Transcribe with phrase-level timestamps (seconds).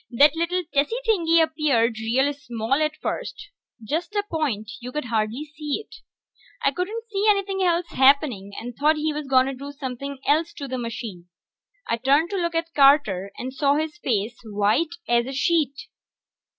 [0.09, 3.51] That little tessy thing appeared, real small at first.
[3.83, 5.97] Just a point; you could hardly see it.
[6.63, 10.67] I couldn't see anything else happening, and thought he was gonna do somepin' else to
[10.67, 11.27] the machine.
[11.87, 15.81] I turned to look at Carter, and saw his face was white as a sheet.